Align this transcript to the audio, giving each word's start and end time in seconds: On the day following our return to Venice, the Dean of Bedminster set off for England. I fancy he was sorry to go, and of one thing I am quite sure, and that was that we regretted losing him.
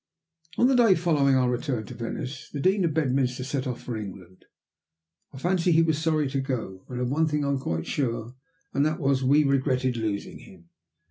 On 0.57 0.65
the 0.67 0.73
day 0.75 0.95
following 0.95 1.35
our 1.35 1.47
return 1.51 1.85
to 1.85 1.93
Venice, 1.93 2.49
the 2.49 2.59
Dean 2.59 2.83
of 2.85 2.91
Bedminster 2.95 3.43
set 3.43 3.67
off 3.67 3.83
for 3.83 3.95
England. 3.95 4.45
I 5.31 5.37
fancy 5.37 5.71
he 5.73 5.83
was 5.83 5.99
sorry 5.99 6.27
to 6.29 6.41
go, 6.41 6.83
and 6.89 6.99
of 6.99 7.11
one 7.11 7.27
thing 7.27 7.45
I 7.45 7.49
am 7.49 7.59
quite 7.59 7.85
sure, 7.85 8.33
and 8.73 8.83
that 8.83 8.99
was 8.99 9.19
that 9.19 9.27
we 9.27 9.43
regretted 9.43 9.97
losing 9.97 10.39
him. 10.39 10.69